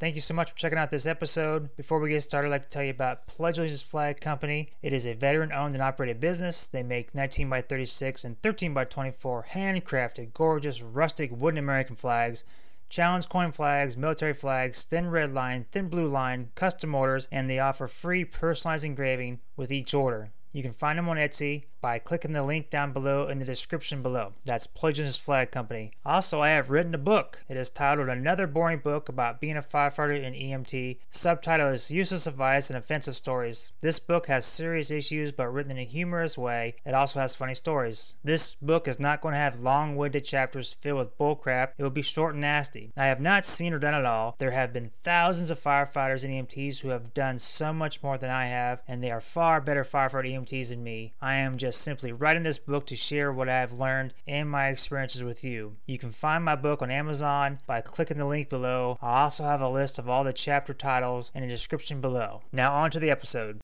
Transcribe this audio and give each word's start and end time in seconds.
Thank 0.00 0.14
you 0.14 0.20
so 0.20 0.32
much 0.32 0.50
for 0.50 0.56
checking 0.56 0.78
out 0.78 0.90
this 0.90 1.06
episode. 1.06 1.74
Before 1.74 1.98
we 1.98 2.10
get 2.10 2.22
started, 2.22 2.48
I'd 2.48 2.52
like 2.52 2.62
to 2.62 2.68
tell 2.68 2.84
you 2.84 2.90
about 2.90 3.26
Pledge 3.26 3.58
Allegiance 3.58 3.82
Flag 3.82 4.20
Company. 4.20 4.68
It 4.80 4.92
is 4.92 5.06
a 5.06 5.14
veteran 5.14 5.50
owned 5.50 5.74
and 5.74 5.82
operated 5.82 6.20
business. 6.20 6.68
They 6.68 6.84
make 6.84 7.16
19 7.16 7.50
by 7.50 7.62
36 7.62 8.22
and 8.22 8.40
13 8.40 8.72
by 8.72 8.84
24 8.84 9.46
handcrafted, 9.50 10.32
gorgeous, 10.34 10.82
rustic 10.82 11.32
wooden 11.32 11.58
American 11.58 11.96
flags 11.96 12.44
challenge 12.88 13.28
coin 13.28 13.52
flags, 13.52 13.96
military 13.96 14.32
flags, 14.32 14.84
thin 14.84 15.10
red 15.10 15.32
line, 15.32 15.66
thin 15.70 15.88
blue 15.88 16.08
line, 16.08 16.50
custom 16.54 16.94
orders, 16.94 17.28
and 17.30 17.48
they 17.48 17.58
offer 17.58 17.86
free 17.86 18.24
personalized 18.24 18.84
engraving 18.84 19.40
with 19.56 19.70
each 19.70 19.94
order. 19.94 20.30
You 20.52 20.62
can 20.62 20.72
find 20.72 20.98
them 20.98 21.08
on 21.08 21.16
Etsy 21.16 21.64
by 21.80 21.98
clicking 21.98 22.32
the 22.32 22.42
link 22.42 22.70
down 22.70 22.92
below 22.92 23.28
in 23.28 23.38
the 23.38 23.44
description 23.44 24.02
below. 24.02 24.32
That's 24.44 24.66
Allegiance 24.82 25.16
Flag 25.16 25.52
Company. 25.52 25.92
Also, 26.04 26.40
I 26.40 26.48
have 26.48 26.70
written 26.70 26.94
a 26.94 26.98
book. 26.98 27.44
It 27.48 27.56
is 27.56 27.70
titled 27.70 28.08
Another 28.08 28.46
Boring 28.46 28.78
Book 28.78 29.08
About 29.08 29.40
Being 29.40 29.56
a 29.56 29.60
Firefighter 29.60 30.20
in 30.20 30.34
EMT. 30.34 30.98
Subtitle 31.08 31.68
is 31.68 31.90
Useless 31.90 32.26
Advice 32.26 32.70
and 32.70 32.76
Offensive 32.76 33.14
Stories. 33.14 33.72
This 33.80 33.98
book 34.00 34.26
has 34.26 34.46
serious 34.46 34.90
issues 34.90 35.30
but 35.30 35.52
written 35.52 35.72
in 35.72 35.78
a 35.78 35.84
humorous 35.84 36.36
way. 36.36 36.74
It 36.84 36.94
also 36.94 37.20
has 37.20 37.36
funny 37.36 37.54
stories. 37.54 38.18
This 38.24 38.54
book 38.56 38.88
is 38.88 38.98
not 38.98 39.20
going 39.20 39.34
to 39.34 39.38
have 39.38 39.60
long-winded 39.60 40.24
chapters 40.24 40.76
filled 40.80 40.98
with 40.98 41.18
bullcrap. 41.18 41.72
It 41.78 41.82
will 41.82 41.90
be 41.90 42.02
short 42.02 42.34
and 42.34 42.40
nasty. 42.40 42.92
I 42.96 43.06
have 43.06 43.20
not 43.20 43.44
seen 43.44 43.72
or 43.72 43.78
done 43.78 43.94
it 43.94 44.04
all. 44.04 44.34
There 44.38 44.50
have 44.50 44.72
been 44.72 44.88
thousands 44.88 45.50
of 45.50 45.58
firefighters 45.58 46.24
and 46.24 46.32
EMTs 46.32 46.80
who 46.80 46.88
have 46.88 47.14
done 47.14 47.38
so 47.38 47.72
much 47.72 48.02
more 48.02 48.18
than 48.18 48.30
I 48.30 48.46
have, 48.46 48.82
and 48.88 49.04
they 49.04 49.12
are 49.12 49.20
far 49.20 49.60
better 49.60 49.84
firefighter 49.84 50.37
EMTs 50.44 50.70
than 50.70 50.82
me. 50.82 51.14
I 51.20 51.36
am 51.36 51.56
just 51.56 51.80
simply 51.80 52.12
writing 52.12 52.42
this 52.42 52.58
book 52.58 52.86
to 52.86 52.96
share 52.96 53.32
what 53.32 53.48
I 53.48 53.60
have 53.60 53.72
learned 53.72 54.14
and 54.26 54.50
my 54.50 54.68
experiences 54.68 55.24
with 55.24 55.44
you. 55.44 55.72
You 55.86 55.98
can 55.98 56.10
find 56.10 56.44
my 56.44 56.56
book 56.56 56.82
on 56.82 56.90
Amazon 56.90 57.58
by 57.66 57.80
clicking 57.80 58.18
the 58.18 58.26
link 58.26 58.48
below. 58.48 58.98
I 59.00 59.22
also 59.22 59.44
have 59.44 59.60
a 59.60 59.68
list 59.68 59.98
of 59.98 60.08
all 60.08 60.24
the 60.24 60.32
chapter 60.32 60.74
titles 60.74 61.30
in 61.34 61.42
the 61.42 61.48
description 61.48 62.00
below. 62.00 62.42
Now, 62.52 62.74
on 62.74 62.90
to 62.90 63.00
the 63.00 63.10
episode. 63.10 63.60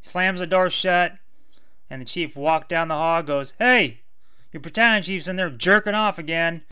Slams 0.00 0.40
the 0.40 0.46
door 0.46 0.70
shut, 0.70 1.14
and 1.88 2.00
the 2.00 2.06
chief 2.06 2.36
walks 2.36 2.68
down 2.68 2.88
the 2.88 2.94
hall 2.94 3.22
goes, 3.22 3.54
Hey, 3.58 4.00
your 4.52 4.60
battalion 4.60 5.02
chief's 5.02 5.28
in 5.28 5.36
there 5.36 5.50
jerking 5.50 5.94
off 5.94 6.18
again. 6.18 6.62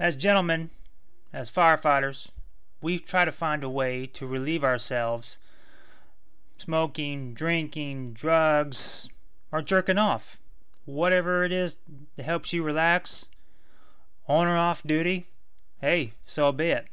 As 0.00 0.16
gentlemen, 0.16 0.70
as 1.30 1.50
firefighters, 1.50 2.30
we 2.80 2.98
try 2.98 3.26
to 3.26 3.30
find 3.30 3.62
a 3.62 3.68
way 3.68 4.06
to 4.06 4.26
relieve 4.26 4.64
ourselves 4.64 5.36
smoking, 6.56 7.34
drinking, 7.34 8.14
drugs, 8.14 9.10
or 9.52 9.60
jerking 9.60 9.98
off. 9.98 10.40
Whatever 10.86 11.44
it 11.44 11.52
is 11.52 11.80
that 12.16 12.22
helps 12.22 12.54
you 12.54 12.62
relax, 12.62 13.28
on 14.26 14.46
or 14.46 14.56
off 14.56 14.82
duty, 14.82 15.26
hey, 15.82 16.12
so 16.24 16.50
be 16.50 16.68
it. 16.68 16.86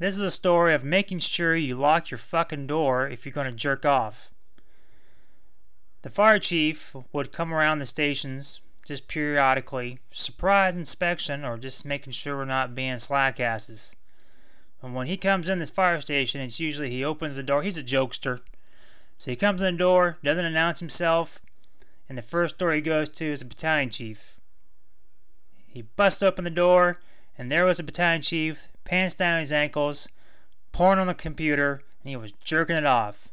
This 0.00 0.16
is 0.16 0.22
a 0.22 0.32
story 0.32 0.74
of 0.74 0.82
making 0.82 1.20
sure 1.20 1.54
you 1.54 1.76
lock 1.76 2.10
your 2.10 2.18
fucking 2.18 2.66
door 2.66 3.08
if 3.08 3.24
you're 3.24 3.32
going 3.32 3.48
to 3.48 3.52
jerk 3.52 3.86
off. 3.86 4.32
The 6.02 6.10
fire 6.10 6.40
chief 6.40 6.96
would 7.12 7.30
come 7.30 7.54
around 7.54 7.78
the 7.78 7.86
stations 7.86 8.62
just 8.88 9.06
periodically, 9.06 9.98
surprise 10.10 10.76
inspection, 10.76 11.44
or 11.44 11.58
just 11.58 11.84
making 11.84 12.12
sure 12.14 12.36
we're 12.36 12.46
not 12.46 12.74
being 12.74 12.94
slackasses. 12.94 13.94
And 14.82 14.94
when 14.94 15.06
he 15.06 15.16
comes 15.16 15.48
in 15.48 15.58
this 15.58 15.70
fire 15.70 16.00
station, 16.00 16.40
it's 16.40 16.58
usually 16.58 16.90
he 16.90 17.04
opens 17.04 17.36
the 17.36 17.42
door. 17.42 17.62
He's 17.62 17.78
a 17.78 17.84
jokester. 17.84 18.40
So 19.18 19.30
he 19.30 19.36
comes 19.36 19.62
in 19.62 19.74
the 19.74 19.78
door, 19.78 20.18
doesn't 20.24 20.44
announce 20.44 20.80
himself, 20.80 21.40
and 22.08 22.16
the 22.16 22.22
first 22.22 22.56
door 22.56 22.72
he 22.72 22.80
goes 22.80 23.08
to 23.10 23.26
is 23.26 23.40
the 23.40 23.44
battalion 23.44 23.90
chief. 23.90 24.40
He 25.66 25.82
busts 25.82 26.22
open 26.22 26.44
the 26.44 26.50
door, 26.50 26.98
and 27.36 27.52
there 27.52 27.66
was 27.66 27.76
the 27.76 27.82
battalion 27.82 28.22
chief, 28.22 28.68
pants 28.84 29.14
down 29.14 29.40
his 29.40 29.52
ankles, 29.52 30.08
porn 30.72 30.98
on 30.98 31.06
the 31.06 31.14
computer, 31.14 31.82
and 32.02 32.10
he 32.10 32.16
was 32.16 32.32
jerking 32.32 32.76
it 32.76 32.86
off. 32.86 33.28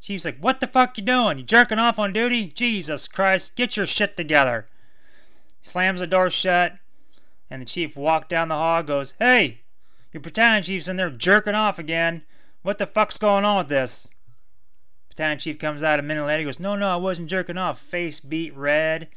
Chief's 0.00 0.24
like, 0.24 0.38
What 0.38 0.60
the 0.60 0.66
fuck 0.66 0.96
you 0.96 1.04
doing? 1.04 1.38
You 1.38 1.44
jerking 1.44 1.78
off 1.78 1.98
on 1.98 2.12
duty? 2.12 2.46
Jesus 2.46 3.06
Christ, 3.06 3.56
get 3.56 3.76
your 3.76 3.86
shit 3.86 4.16
together. 4.16 4.66
Slams 5.60 6.00
the 6.00 6.06
door 6.06 6.30
shut, 6.30 6.78
and 7.50 7.60
the 7.60 7.66
chief 7.66 7.96
walks 7.96 8.28
down 8.28 8.48
the 8.48 8.54
hall 8.54 8.82
goes, 8.82 9.14
Hey, 9.18 9.60
your 10.12 10.22
battalion 10.22 10.62
chief's 10.62 10.88
in 10.88 10.96
there 10.96 11.10
jerking 11.10 11.54
off 11.54 11.78
again. 11.78 12.22
What 12.62 12.78
the 12.78 12.86
fuck's 12.86 13.18
going 13.18 13.44
on 13.44 13.58
with 13.58 13.68
this? 13.68 14.10
Battalion 15.08 15.38
chief 15.38 15.58
comes 15.58 15.82
out 15.82 15.98
a 15.98 16.02
minute 16.02 16.24
later. 16.24 16.44
Goes, 16.44 16.60
No, 16.60 16.76
no, 16.76 16.88
I 16.88 16.96
wasn't 16.96 17.28
jerking 17.28 17.58
off. 17.58 17.78
Face 17.78 18.20
beet 18.20 18.56
red. 18.56 19.08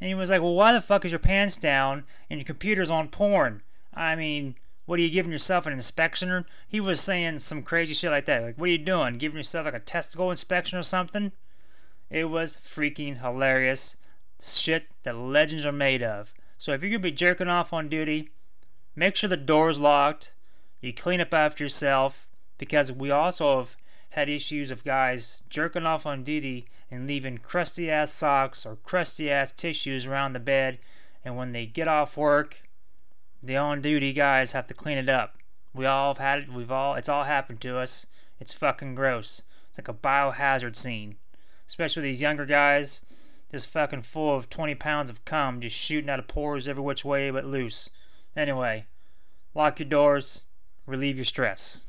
And 0.00 0.08
he 0.08 0.14
was 0.14 0.30
like, 0.30 0.42
Well, 0.42 0.54
why 0.54 0.72
the 0.72 0.80
fuck 0.80 1.04
is 1.04 1.12
your 1.12 1.20
pants 1.20 1.56
down 1.56 2.04
and 2.28 2.40
your 2.40 2.44
computer's 2.44 2.90
on 2.90 3.08
porn? 3.08 3.62
I 3.92 4.16
mean, 4.16 4.56
what 4.86 4.98
are 4.98 5.02
you 5.02 5.10
giving 5.10 5.32
yourself 5.32 5.66
an 5.66 5.72
inspection? 5.72 6.30
Or 6.30 6.44
He 6.68 6.80
was 6.80 7.00
saying 7.00 7.38
some 7.38 7.62
crazy 7.62 7.94
shit 7.94 8.10
like 8.10 8.26
that. 8.26 8.42
Like, 8.42 8.58
what 8.58 8.68
are 8.68 8.72
you 8.72 8.78
doing? 8.78 9.18
Giving 9.18 9.38
yourself 9.38 9.64
like 9.64 9.74
a 9.74 9.80
testicle 9.80 10.30
inspection 10.30 10.78
or 10.78 10.82
something? 10.82 11.32
It 12.10 12.26
was 12.26 12.56
freaking 12.56 13.20
hilarious. 13.20 13.96
Shit 14.40 14.86
that 15.04 15.16
legends 15.16 15.64
are 15.64 15.72
made 15.72 16.02
of. 16.02 16.34
So 16.58 16.72
if 16.72 16.82
you're 16.82 16.90
gonna 16.90 17.00
be 17.00 17.12
jerking 17.12 17.48
off 17.48 17.72
on 17.72 17.88
duty, 17.88 18.30
make 18.94 19.16
sure 19.16 19.28
the 19.28 19.36
door's 19.36 19.78
locked. 19.78 20.34
You 20.80 20.92
clean 20.92 21.20
up 21.20 21.32
after 21.32 21.64
yourself 21.64 22.28
because 22.58 22.92
we 22.92 23.10
also 23.10 23.56
have 23.56 23.76
had 24.10 24.28
issues 24.28 24.70
of 24.70 24.84
guys 24.84 25.42
jerking 25.48 25.86
off 25.86 26.06
on 26.06 26.22
duty 26.24 26.66
and 26.90 27.06
leaving 27.06 27.38
crusty 27.38 27.90
ass 27.90 28.12
socks 28.12 28.64
or 28.64 28.76
crusty 28.76 29.30
ass 29.30 29.50
tissues 29.50 30.06
around 30.06 30.34
the 30.34 30.40
bed. 30.40 30.78
And 31.24 31.36
when 31.36 31.52
they 31.52 31.66
get 31.66 31.88
off 31.88 32.16
work, 32.16 32.62
the 33.44 33.56
on 33.56 33.80
duty 33.80 34.12
guys 34.12 34.52
have 34.52 34.66
to 34.68 34.74
clean 34.74 34.98
it 34.98 35.08
up. 35.08 35.38
We 35.74 35.86
all 35.86 36.14
have 36.14 36.18
had 36.18 36.38
it. 36.40 36.48
We've 36.48 36.70
all. 36.70 36.94
It's 36.94 37.08
all 37.08 37.24
happened 37.24 37.60
to 37.62 37.78
us. 37.78 38.06
It's 38.40 38.52
fucking 38.52 38.94
gross. 38.94 39.42
It's 39.68 39.78
like 39.78 39.88
a 39.88 39.94
biohazard 39.94 40.76
scene. 40.76 41.16
Especially 41.66 42.02
these 42.02 42.20
younger 42.20 42.46
guys, 42.46 43.04
just 43.50 43.70
fucking 43.70 44.02
full 44.02 44.36
of 44.36 44.50
20 44.50 44.74
pounds 44.74 45.10
of 45.10 45.24
cum, 45.24 45.60
just 45.60 45.76
shooting 45.76 46.10
out 46.10 46.18
of 46.18 46.28
pores 46.28 46.68
every 46.68 46.82
which 46.82 47.04
way 47.04 47.30
but 47.30 47.44
loose. 47.44 47.88
Anyway, 48.36 48.86
lock 49.54 49.78
your 49.78 49.88
doors, 49.88 50.44
relieve 50.86 51.16
your 51.16 51.24
stress. 51.24 51.86